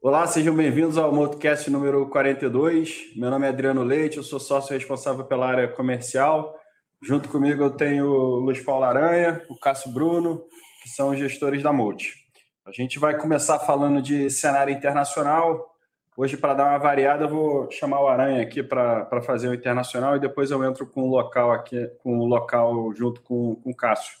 [0.00, 3.16] Olá, sejam bem-vindos ao Motocast número 42.
[3.16, 6.54] Meu nome é Adriano Leite, eu sou sócio responsável pela área comercial.
[7.02, 10.44] Junto comigo eu tenho o Luiz Paulo Aranha, o Cássio Bruno,
[10.82, 12.14] que são gestores da Multi.
[12.64, 15.71] A gente vai começar falando de cenário internacional.
[16.14, 20.14] Hoje, para dar uma variada, eu vou chamar o Aranha aqui para fazer o internacional
[20.14, 23.74] e depois eu entro com o local aqui, com o local junto com, com o
[23.74, 24.20] Cássio.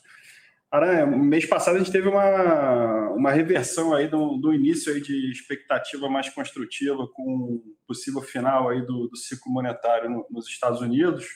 [0.70, 5.30] Aranha, mês passado a gente teve uma, uma reversão aí do, do início aí de
[5.30, 11.26] expectativa mais construtiva com possível final aí do, do ciclo monetário no, nos Estados Unidos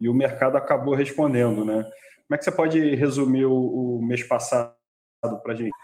[0.00, 1.82] e o mercado acabou respondendo, né?
[1.82, 4.72] Como é que você pode resumir o, o mês passado
[5.42, 5.74] para a gente?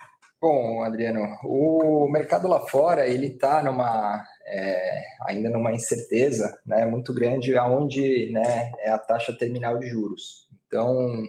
[0.41, 7.13] Bom, Adriano, o mercado lá fora ele está numa é, ainda numa incerteza, né, muito
[7.15, 10.47] grande, aonde né, é a taxa terminal de juros.
[10.67, 11.27] Então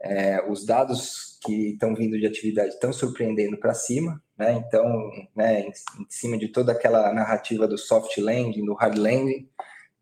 [0.00, 4.52] é, os dados que estão vindo de atividade estão surpreendendo para cima, né?
[4.52, 9.48] Então, né, em, em, cima de toda aquela narrativa do soft landing, do hard landing,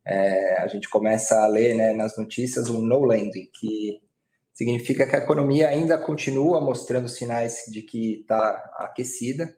[0.06, 4.00] é, a gente começa a ler né, nas notícias o no landing, que
[4.54, 9.54] significa que a economia ainda continua mostrando sinais de que está aquecida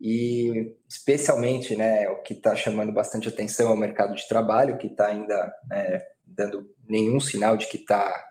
[0.00, 4.88] e especialmente, né, o que está chamando bastante atenção é o mercado de trabalho, que
[4.88, 8.24] está ainda né, dando nenhum sinal de que está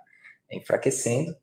[0.52, 1.36] enfraquecendo,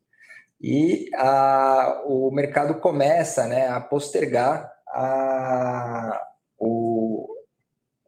[0.61, 6.25] e a, o mercado começa né, a postergar a,
[6.57, 7.27] o,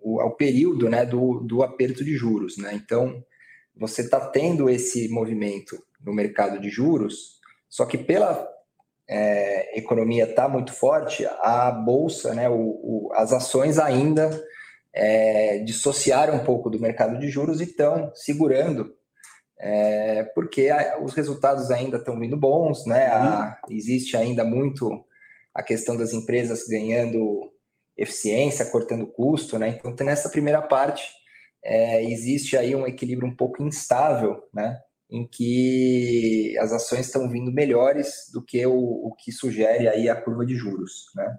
[0.02, 2.58] o, período né, do, do aperto de juros.
[2.58, 2.72] Né?
[2.74, 3.22] Então,
[3.76, 7.40] você está tendo esse movimento no mercado de juros,
[7.70, 8.48] só que pela
[9.08, 14.30] é, economia está muito forte, a bolsa, né, o, o, as ações ainda
[14.94, 18.96] é, dissociaram um pouco do mercado de juros e estão segurando
[19.58, 20.70] é, porque
[21.02, 23.08] os resultados ainda estão vindo bons, né?
[23.08, 23.76] A, uhum.
[23.76, 25.06] existe ainda muito
[25.54, 27.52] a questão das empresas ganhando
[27.98, 29.80] eficiência, cortando custo, né?
[29.84, 31.10] Então, nessa primeira parte,
[31.64, 34.80] é, existe aí um equilíbrio um pouco instável, né?
[35.10, 40.20] Em que as ações estão vindo melhores do que o, o que sugere aí a
[40.20, 41.36] curva de juros, né?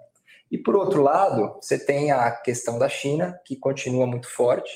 [0.50, 4.70] E por outro lado, você tem a questão da China, que continua muito forte,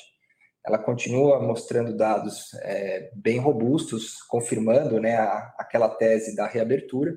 [0.67, 7.17] ela continua mostrando dados é, bem robustos, confirmando né, a, aquela tese da reabertura.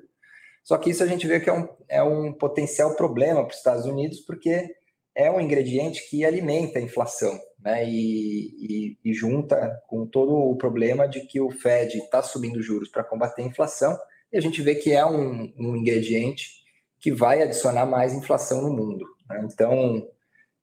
[0.63, 3.57] Só que isso a gente vê que é um, é um potencial problema para os
[3.57, 4.73] Estados Unidos, porque
[5.15, 7.87] é um ingrediente que alimenta a inflação, né?
[7.89, 12.89] E, e, e junta com todo o problema de que o Fed está subindo juros
[12.89, 13.97] para combater a inflação,
[14.31, 16.49] e a gente vê que é um, um ingrediente
[16.99, 19.05] que vai adicionar mais inflação no mundo.
[19.29, 19.41] Né?
[19.51, 20.07] Então,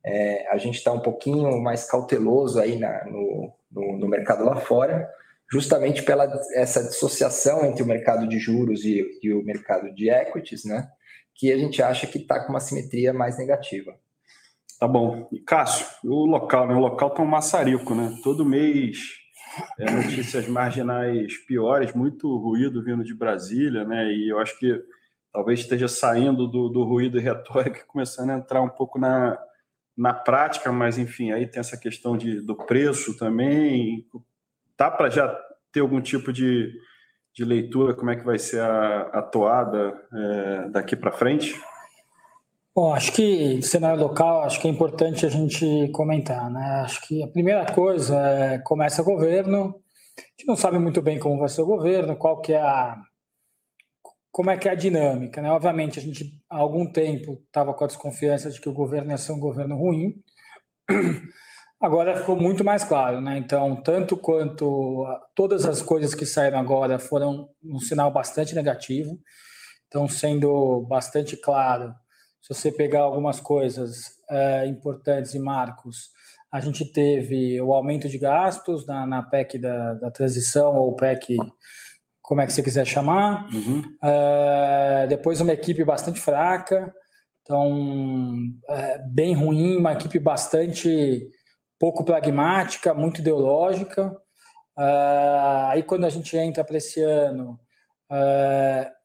[0.05, 4.56] é, a gente está um pouquinho mais cauteloso aí na, no, no, no, mercado lá
[4.56, 5.09] fora,
[5.50, 10.65] justamente pela essa dissociação entre o mercado de juros e, e o mercado de equities,
[10.65, 10.88] né?
[11.34, 13.94] Que a gente acha que está com uma simetria mais negativa.
[14.80, 15.28] Tá bom.
[15.30, 16.74] E Cássio, o local, né?
[16.74, 18.18] O local tá um maçarico, né?
[18.24, 19.20] Todo mês
[19.78, 24.10] é, notícias marginais piores, muito ruído vindo de Brasília, né?
[24.10, 24.82] E eu acho que
[25.30, 29.38] talvez esteja saindo do, do ruído e começando a entrar um pouco na,
[29.94, 34.06] na prática, mas enfim, aí tem essa questão de, do preço também.
[34.78, 35.28] Dá para já
[35.70, 36.72] ter algum tipo de,
[37.34, 41.60] de leitura, como é que vai ser a, a toada é, daqui para frente?
[42.75, 46.82] Bom, acho que cenário local, acho que é importante a gente comentar, né?
[46.84, 49.75] Acho que a primeira coisa é começa o governo,
[50.16, 52.97] a gente não sabe muito bem como vai ser o governo, qual que é a
[54.32, 55.50] como é que é a dinâmica, né?
[55.50, 59.19] Obviamente, a gente há algum tempo estava com a desconfiança de que o governo ia
[59.19, 60.14] ser um governo ruim.
[61.81, 63.38] Agora ficou muito mais claro, né?
[63.38, 69.19] Então, tanto quanto todas as coisas que saíram agora foram um sinal bastante negativo.
[69.88, 71.94] Então, sendo bastante claro,
[72.40, 76.10] se você pegar algumas coisas é, importantes e marcos,
[76.52, 81.37] a gente teve o aumento de gastos na, na PEC da, da transição ou PEC
[82.22, 83.48] como é que você quiser chamar.
[83.52, 83.81] Uhum.
[83.81, 86.94] Uh, depois uma equipe bastante fraca,
[87.42, 88.32] então
[88.69, 91.28] uh, bem ruim, uma equipe bastante
[91.78, 94.16] pouco pragmática, muito ideológica.
[95.70, 97.60] Aí quando a gente entra para esse ano,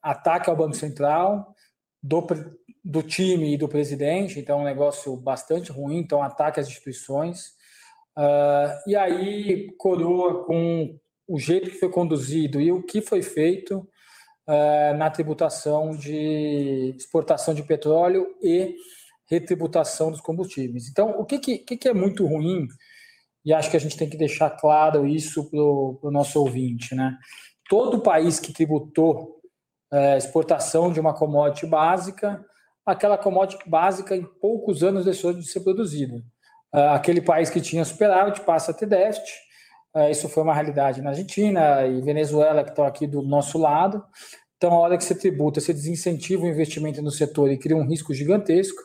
[0.01, 1.54] ataque ao Banco Central
[2.07, 2.25] do,
[2.83, 7.53] do time e do presidente, então é um negócio bastante ruim, então ataque às instituições.
[8.87, 10.97] e aí coroa com
[11.27, 13.77] o jeito que foi conduzido e o que foi feito
[14.47, 18.75] uh, na tributação de exportação de petróleo e
[19.27, 20.87] retributação dos combustíveis.
[20.87, 22.67] Então, o que, que, que é muito ruim
[23.45, 26.95] e acho que a gente tem que deixar claro isso para o nosso ouvinte.
[26.95, 27.15] Né?
[27.69, 29.34] Todo país que tributou
[29.95, 32.43] é, exportação de uma commodity básica,
[32.85, 36.21] aquela commodity básica em poucos anos deixou de ser produzida.
[36.73, 39.31] É, aquele país que tinha superávit passa a ter déficit.
[39.95, 44.03] É, isso foi uma realidade na Argentina e Venezuela, que estão aqui do nosso lado.
[44.57, 47.87] Então, a hora que você tributa, você desincentiva o investimento no setor e cria um
[47.87, 48.81] risco gigantesco.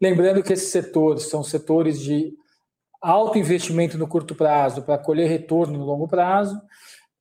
[0.00, 2.32] Lembrando que esses setores são setores de
[3.00, 6.60] alto investimento no curto prazo para colher retorno no longo prazo.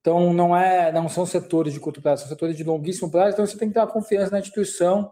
[0.01, 3.33] Então, não, é, não são setores de curto prazo, são setores de longuíssimo prazo.
[3.33, 5.11] Então, você tem que ter uma confiança na instituição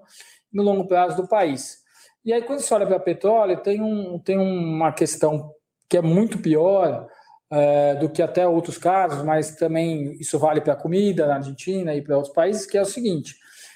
[0.51, 1.79] no longo prazo do país.
[2.23, 5.51] E aí, quando você olha para petróleo, tem, um, tem uma questão
[5.89, 7.07] que é muito pior
[7.49, 11.95] é, do que até outros casos, mas também isso vale para a comida na Argentina
[11.95, 13.35] e para outros países, que é o seguinte: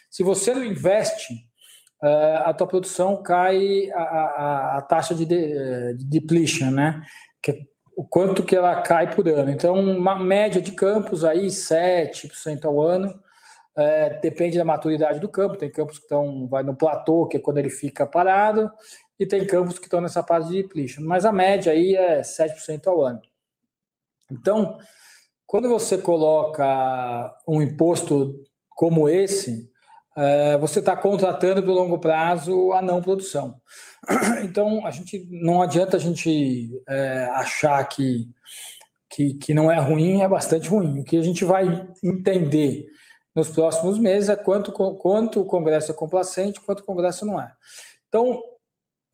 [0.09, 1.33] se você não investe
[2.03, 7.01] uh, a tua produção cai a, a, a taxa de, de, de, depletion, né?
[7.41, 7.55] Que é
[8.01, 9.51] o quanto que ela cai por ano.
[9.51, 13.13] Então, uma média de campos aí, 7% ao ano,
[13.77, 15.55] é, depende da maturidade do campo.
[15.55, 18.71] Tem campos que estão vai no platô, que é quando ele fica parado,
[19.19, 21.03] e tem campos que estão nessa fase de depletion.
[21.03, 23.21] Mas a média aí é 7% ao ano.
[24.31, 24.79] Então,
[25.45, 29.70] quando você coloca um imposto como esse,
[30.59, 33.59] você está contratando para o longo prazo a não produção.
[34.43, 38.27] Então, a gente não adianta a gente é, achar que,
[39.09, 40.99] que, que não é ruim, é bastante ruim.
[40.99, 42.87] O que a gente vai entender
[43.35, 47.51] nos próximos meses é quanto, quanto o Congresso é complacente, quanto o Congresso não é.
[48.07, 48.41] Então,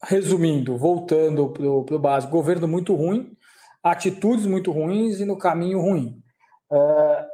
[0.04, 3.36] resumindo, voltando para o básico, governo muito ruim,
[3.84, 6.22] atitudes muito ruins e no caminho ruim.
[6.70, 7.28] O é,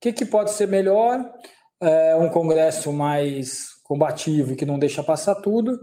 [0.00, 1.30] que, que pode ser melhor?
[1.80, 5.78] É, um Congresso mais combativo e que não deixa passar tudo,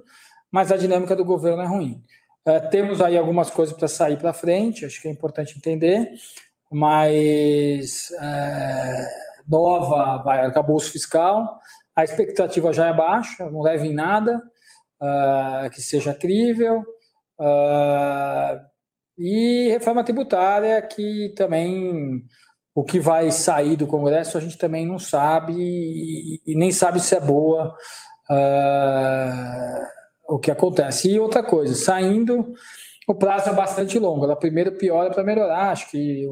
[0.52, 2.04] mas a dinâmica do governo é ruim.
[2.46, 6.08] É, temos aí algumas coisas para sair para frente, acho que é importante entender,
[6.72, 9.08] mas é,
[9.48, 11.60] nova vai arcabouço fiscal,
[11.96, 14.42] a expectativa já é baixa, não leva em nada
[15.02, 16.84] é, que seja crível,
[17.40, 18.62] é,
[19.18, 22.24] e reforma tributária que também
[22.76, 25.54] o que vai sair do Congresso a gente também não sabe
[26.46, 27.74] e, nem sabe se é boa
[28.30, 31.10] uh, o que acontece.
[31.10, 32.54] E outra coisa, saindo,
[33.08, 34.26] o prazo é bastante longo.
[34.26, 35.72] Ela primeiro piora para melhorar.
[35.72, 36.30] Acho que,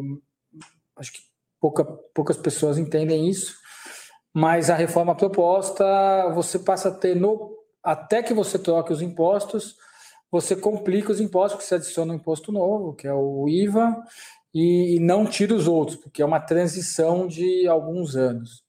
[0.98, 1.20] acho que
[1.62, 3.56] pouca, poucas pessoas entendem isso.
[4.34, 5.86] Mas a reforma proposta,
[6.34, 9.78] você passa a ter, no, até que você troque os impostos,
[10.30, 13.96] você complica os impostos, porque você adiciona um imposto novo, que é o IVA,
[14.54, 18.64] e não tira os outros, porque é uma transição de alguns anos.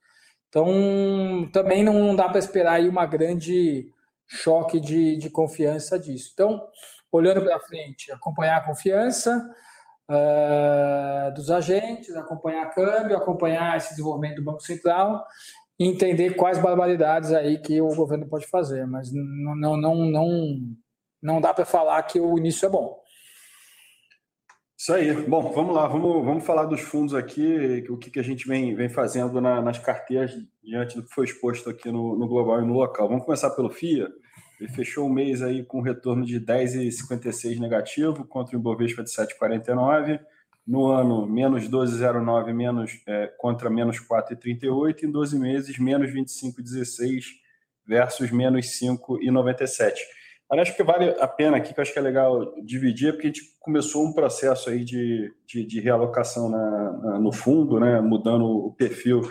[0.48, 3.90] Então, também não dá para esperar aí uma grande
[4.26, 6.30] choque de, de confiança disso.
[6.32, 6.66] Então,
[7.10, 9.50] olhando para frente, acompanhar a confiança
[10.10, 15.26] uh, dos agentes, acompanhar câmbio, acompanhar esse desenvolvimento do Banco Central
[15.78, 18.86] e entender quais barbaridades aí que o governo pode fazer.
[18.86, 20.58] Mas não, não, não, não,
[21.22, 23.03] não dá para falar que o início é bom.
[24.84, 25.14] Isso aí.
[25.14, 28.74] Bom, vamos lá, vamos, vamos falar dos fundos aqui, o que, que a gente vem,
[28.74, 32.66] vem fazendo na, nas carteiras diante do que foi exposto aqui no, no global e
[32.66, 33.08] no local.
[33.08, 34.12] Vamos começar pelo FIA.
[34.60, 40.20] Ele fechou o mês aí com retorno de 10,56 negativo contra o Ibovespa de 7,49.
[40.66, 45.04] No ano, menos 12,09 menos, é, contra menos 4,38.
[45.04, 47.24] Em 12 meses, menos 25,16
[47.86, 49.94] versus menos 5,97.
[50.50, 53.30] Acho que vale a pena aqui, que eu acho que é legal dividir, porque a
[53.30, 58.44] gente começou um processo aí de, de, de realocação na, na, no fundo, né, mudando
[58.44, 59.22] o perfil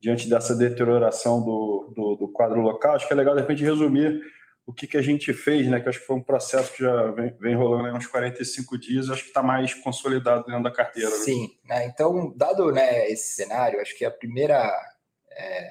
[0.00, 2.94] diante dessa deterioração do, do, do, quadro local.
[2.94, 4.20] Acho que é legal, de repente, resumir
[4.66, 7.10] o que, que a gente fez, né, que acho que foi um processo que já
[7.12, 11.08] vem, vem rolando há uns 45 dias, acho que está mais consolidado dentro da carteira.
[11.08, 11.16] Né?
[11.16, 11.86] Sim, né?
[11.86, 14.70] então, dado né, esse cenário, acho que a primeira
[15.30, 15.68] é,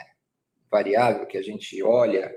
[0.71, 2.33] variável que a gente olha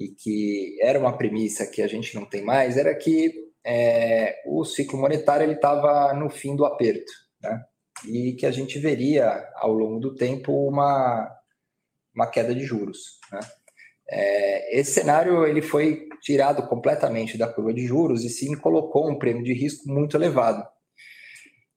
[0.00, 4.64] e que era uma premissa que a gente não tem mais, era que é, o
[4.64, 7.62] ciclo monetário estava no fim do aperto, né?
[8.08, 11.30] e que a gente veria ao longo do tempo uma,
[12.14, 13.18] uma queda de juros.
[13.30, 13.40] Né?
[14.08, 19.18] É, esse cenário ele foi tirado completamente da curva de juros e sim colocou um
[19.18, 20.66] prêmio de risco muito elevado.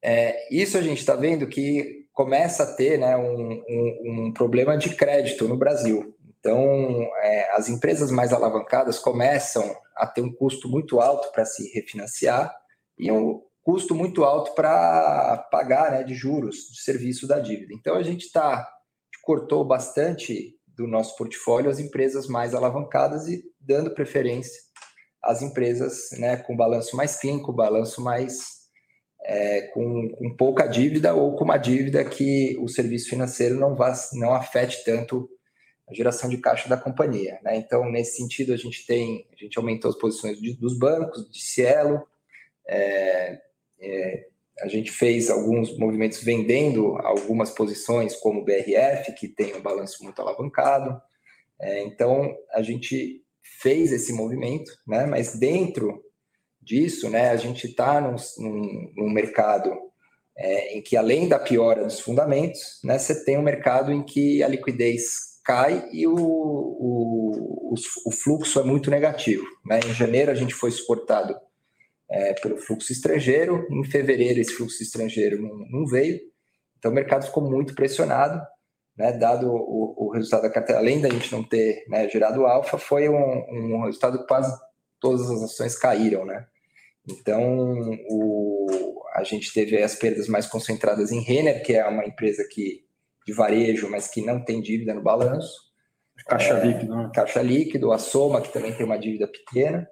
[0.02, 4.78] É, isso a gente está vendo que começa a ter né, um, um, um problema
[4.78, 6.16] de crédito no Brasil.
[6.44, 11.72] Então, é, as empresas mais alavancadas começam a ter um custo muito alto para se
[11.72, 12.54] refinanciar
[13.00, 17.74] e um custo muito alto para pagar né, de juros de serviço da dívida.
[17.74, 18.70] Então, a gente tá,
[19.22, 24.62] cortou bastante do nosso portfólio as empresas mais alavancadas e dando preferência
[25.24, 28.64] às empresas né, com balanço mais clean, com balanço mais
[29.24, 33.94] é, com, com, pouca dívida ou com uma dívida que o serviço financeiro não, vá,
[34.12, 35.30] não afete tanto
[35.94, 37.40] geração de caixa da companhia.
[37.44, 37.58] Né?
[37.58, 41.42] Então, nesse sentido, a gente tem, a gente aumentou as posições de, dos bancos, de
[41.42, 42.06] Cielo,
[42.68, 43.40] é,
[43.80, 44.28] é,
[44.62, 50.04] a gente fez alguns movimentos vendendo algumas posições, como o BRF, que tem um balanço
[50.04, 51.02] muito alavancado.
[51.60, 53.24] É, então, a gente
[53.62, 55.06] fez esse movimento, né?
[55.06, 56.02] mas dentro
[56.62, 59.74] disso, né, a gente está num, num, num, mercado
[60.38, 64.42] é, em que, além da piora dos fundamentos, né, você tem um mercado em que
[64.42, 67.74] a liquidez cai e o, o,
[68.06, 69.46] o, fluxo é muito negativo.
[69.66, 69.80] Né?
[69.86, 71.36] Em janeiro, a gente foi suportado
[72.10, 76.20] é, pelo fluxo estrangeiro, em fevereiro, esse fluxo estrangeiro não, não veio,
[76.78, 78.42] então o mercado ficou muito pressionado.
[78.96, 82.78] Né, dado o, o, resultado da carteira, além da gente não ter né, gerado alfa,
[82.78, 84.56] foi um, um resultado que quase
[85.00, 86.46] todas as ações caíram, né?
[87.10, 87.66] Então,
[88.08, 92.83] o, a gente teve as perdas mais concentradas em Renner, que é uma empresa que,
[93.26, 95.74] de varejo, mas que não tem dívida no balanço.
[96.26, 96.96] Caixa é, líquido.
[96.96, 97.12] Né?
[97.14, 99.88] Caixa líquido, a Soma, que também tem uma dívida pequena,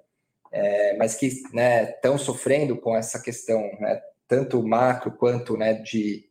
[0.50, 6.24] é, mas que estão né, sofrendo com essa questão, né, tanto macro quanto né, de,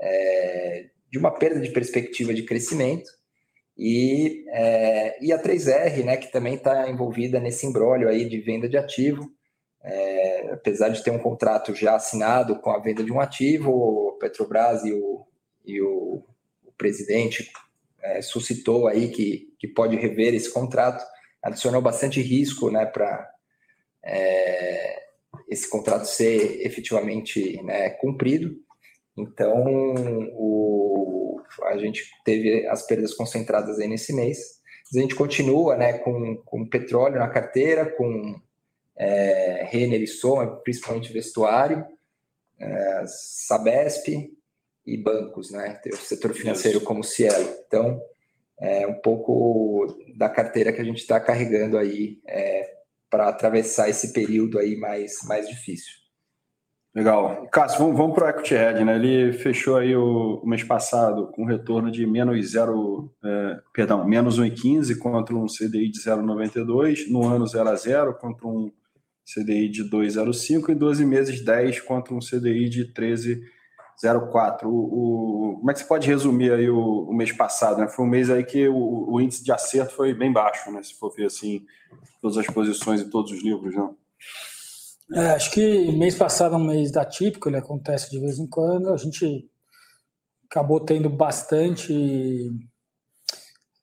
[0.00, 3.10] é, de uma perda de perspectiva de crescimento.
[3.76, 8.68] E, é, e a 3R, né, que também está envolvida nesse embrólio aí de venda
[8.68, 9.30] de ativo,
[9.82, 14.12] é, apesar de ter um contrato já assinado com a venda de um ativo, o
[14.12, 15.26] Petrobras e o,
[15.64, 16.22] e o,
[16.72, 17.50] o presidente
[18.02, 21.04] é, suscitou aí que, que pode rever esse contrato,
[21.42, 23.30] adicionou bastante risco né, para
[24.04, 25.02] é,
[25.48, 28.56] esse contrato ser efetivamente né, cumprido.
[29.16, 29.64] Então,
[30.32, 34.60] o, a gente teve as perdas concentradas aí nesse mês.
[34.94, 38.40] A gente continua né, com, com petróleo na carteira, com
[38.96, 41.86] é, Renner e Soma, principalmente vestuário,
[42.58, 44.30] é, Sabesp
[44.86, 45.78] e bancos, né?
[45.82, 46.86] Tem o setor financeiro Isso.
[46.86, 47.48] como Cielo.
[47.66, 48.00] Então,
[48.60, 52.70] é um pouco da carteira que a gente está carregando aí é,
[53.10, 56.02] para atravessar esse período aí mais, mais difícil.
[56.94, 57.48] Legal.
[57.50, 58.96] Cássio, vamos, vamos para o Equity Red, né?
[58.96, 64.06] Ele fechou aí o, o, mês passado com um retorno de menos 0, é, perdão,
[64.06, 68.70] menos 1,15 contra um CDI de 0,92, no ano 0 a 0 contra um
[69.24, 72.92] CDI de 2,05 e 12 meses 10 contra um CDI de
[74.02, 74.64] 13,04.
[74.64, 77.78] O, o, como é que você pode resumir aí o, o mês passado?
[77.78, 77.88] Né?
[77.88, 80.82] Foi um mês aí que o, o, índice de acerto foi bem baixo, né?
[80.82, 81.64] Se for ver assim,
[82.20, 83.96] todas as posições e todos os livros, não?
[85.14, 88.46] É, acho que mês passado é um mês da típico, ele acontece de vez em
[88.46, 88.92] quando.
[88.92, 89.48] A gente
[90.50, 92.50] acabou tendo bastante.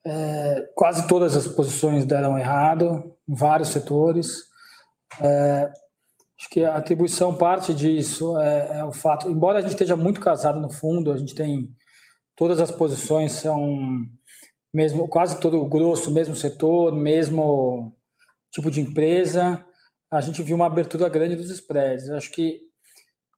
[0.06, 4.44] É, quase todas as posições deram errado, em vários setores.
[5.22, 5.72] É,
[6.40, 10.22] acho que a atribuição parte disso é, é, o fato, embora a gente esteja muito
[10.22, 11.70] casado no fundo, a gente tem
[12.36, 14.08] todas as posições são
[14.74, 17.94] mesmo quase todo o grosso, mesmo setor, mesmo
[18.52, 19.66] tipo de empresa,
[20.12, 22.10] a gente viu uma abertura grande dos spreads.
[22.10, 22.62] Acho que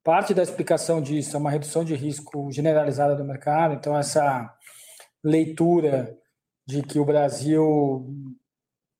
[0.04, 4.54] parte da explicação disso é uma redução de risco generalizada do mercado, então essa
[5.24, 6.16] leitura
[6.68, 8.08] de que o Brasil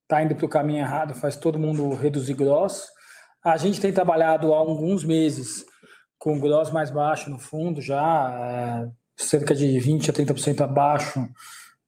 [0.04, 2.88] está indo para o caminho errado, faz todo mundo reduzir gross.
[3.44, 5.66] A gente tem trabalhado há alguns meses
[6.18, 11.28] com gross mais baixo no fundo, já é, cerca de 20% a 30% abaixo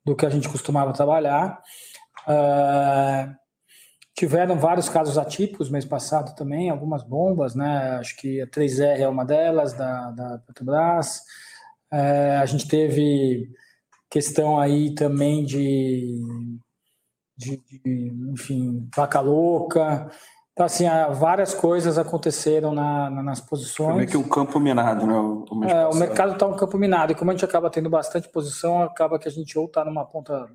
[0.03, 1.61] do que a gente costumava trabalhar.
[2.27, 3.29] É,
[4.15, 7.97] tiveram vários casos atípicos mês passado também, algumas bombas, né?
[7.99, 11.21] Acho que a 3R é uma delas, da, da Petrobras.
[11.91, 13.51] É, a gente teve
[14.09, 16.19] questão aí também de
[17.35, 20.09] de, de, enfim, vaca louca.
[20.53, 23.89] Então, assim, várias coisas aconteceram na, na, nas posições.
[23.89, 25.13] Como é que o campo minado, né?
[25.15, 27.89] O, o, é, o mercado está um campo minado, e como a gente acaba tendo
[27.89, 30.47] bastante posição, acaba que a gente ou está numa ponta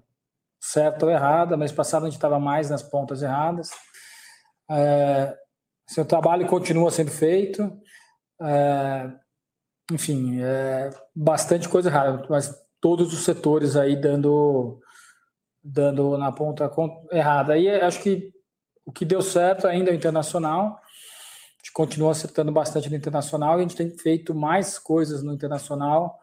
[0.60, 1.56] certa ou errada.
[1.56, 3.70] Mês passado a gente estava mais nas pontas erradas.
[4.70, 5.36] É,
[5.88, 7.68] seu trabalho continua sendo feito.
[8.40, 9.10] É,
[9.90, 14.78] enfim, é bastante coisa errada, mas todos os setores aí dando
[15.62, 16.70] dando na ponta
[17.10, 17.54] errada.
[17.54, 18.32] Aí acho que
[18.88, 20.80] o que deu certo ainda é o internacional.
[20.80, 25.34] A gente continua acertando bastante no internacional e a gente tem feito mais coisas no
[25.34, 26.18] internacional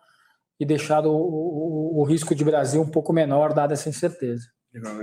[0.59, 4.47] e deixado o, o, o risco de Brasil um pouco menor, dada essa incerteza.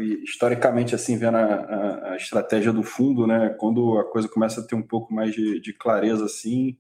[0.01, 4.61] E, historicamente, assim, vendo a, a, a, estratégia do fundo, né, quando a coisa começa
[4.61, 6.77] a ter um pouco mais de, de clareza, assim,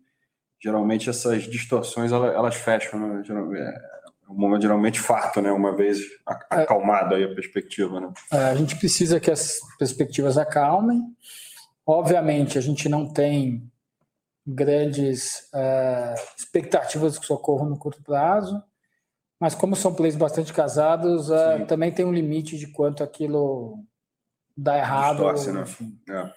[0.61, 3.23] geralmente essas distorções elas, elas fecham, né?
[4.33, 5.53] É, um momento geralmente farto, né?
[5.53, 6.63] Uma vez é.
[6.63, 8.13] acalmada aí a perspectiva, né?
[8.33, 11.03] É, a gente precisa que as perspectivas acalmem.
[11.87, 13.71] Obviamente, a gente não tem
[14.47, 18.63] grandes uh, expectativas de socorro no curto prazo,
[19.39, 23.79] mas como são plays bastante casados, uh, também tem um limite de quanto aquilo
[24.57, 25.33] dá errado.
[25.33, 25.65] Distorce, né?
[26.09, 26.33] É.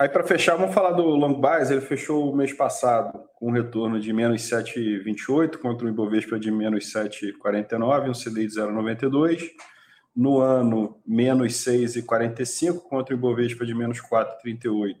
[0.00, 1.70] Aí, para fechar, vamos falar do Long Bias.
[1.70, 6.50] Ele fechou o mês passado com um retorno de menos 7,28 contra o Ibovespa de
[6.50, 9.50] menos 7,49, um CDI de 0,92.
[10.16, 14.96] No ano, menos 6,45 contra o Ibovespa de menos 4,38,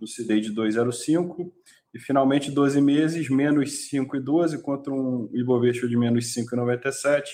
[0.00, 1.50] no CDI de 2,05.
[1.92, 7.24] E, finalmente, 12 meses, menos 5,12 contra um Ibovespa de menos 5,97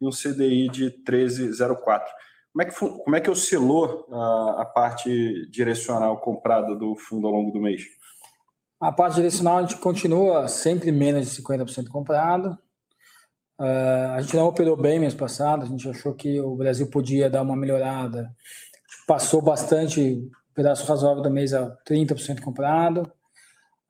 [0.00, 2.00] e um CDI de 13,04.
[2.52, 7.32] Como é que, como é que oscilou a, a parte direcional comprada do fundo ao
[7.32, 7.82] longo do mês?
[8.80, 12.58] A parte direcional a gente continua sempre menos de 50% comprado.
[13.60, 17.30] Uh, a gente não operou bem mês passado, a gente achou que o Brasil podia
[17.30, 18.34] dar uma melhorada.
[19.06, 23.12] Passou bastante, pedaço razoável do mês a 30% comprado.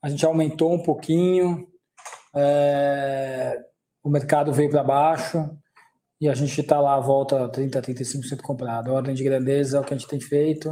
[0.03, 1.67] A gente aumentou um pouquinho,
[2.35, 3.59] é,
[4.03, 5.57] o mercado veio para baixo
[6.21, 8.91] e a gente está lá à volta 30% a 35% comprado.
[8.91, 10.69] A ordem de grandeza é o que a gente tem feito.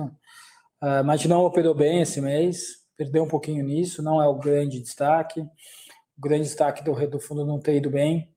[0.79, 4.79] Uh, mas não operou bem esse mês, perdeu um pouquinho nisso, não é o grande
[4.79, 5.41] destaque.
[5.41, 8.31] O grande destaque do, do fundo não ter ido bem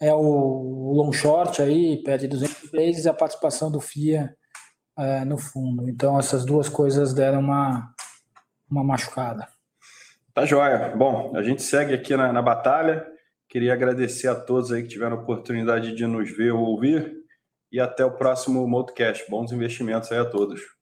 [0.00, 4.34] é o, long short aí, perde 200 vezes, a participação do FIA
[4.98, 5.90] uh, no fundo.
[5.90, 7.94] Então essas duas coisas deram uma,
[8.68, 9.46] uma machucada.
[10.32, 10.96] Tá joia.
[10.96, 13.06] Bom, a gente segue aqui na, na batalha.
[13.50, 17.16] Queria agradecer a todos aí que tiveram a oportunidade de nos ver ou ouvir.
[17.72, 19.28] E até o próximo Motocast.
[19.28, 20.79] Bons investimentos aí a todos.